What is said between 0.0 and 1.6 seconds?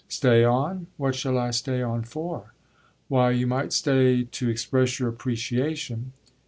"Stay on? What shall I